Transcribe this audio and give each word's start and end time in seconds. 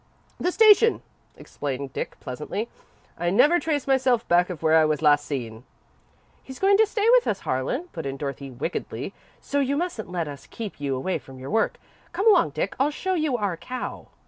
"The 0.39 0.51
station," 0.51 1.03
explained 1.37 1.93
Dick, 1.93 2.19
pleasantly. 2.19 2.67
"I 3.19 3.29
never 3.29 3.59
trace 3.59 3.85
myself 3.85 4.27
back 4.27 4.49
of 4.49 4.63
where 4.63 4.75
I 4.75 4.83
was 4.83 5.03
last 5.03 5.27
seen." 5.27 5.63
"He's 6.41 6.57
going 6.57 6.75
to 6.79 6.87
stay 6.87 7.07
with 7.11 7.27
us, 7.27 7.41
Harlan," 7.41 7.83
put 7.93 8.07
in 8.07 8.17
Dorothy, 8.17 8.49
wickedly, 8.49 9.13
"so 9.41 9.59
you 9.59 9.77
mustn't 9.77 10.09
let 10.11 10.27
us 10.27 10.47
keep 10.47 10.81
you 10.81 10.95
away 10.95 11.19
from 11.19 11.37
your 11.37 11.51
work. 11.51 11.77
Come 12.13 12.27
along, 12.27 12.49
Dick, 12.49 12.75
and 12.79 12.85
I'll 12.85 12.89
show 12.89 13.13
you 13.13 13.37
our 13.37 13.55
cow." 13.57 14.07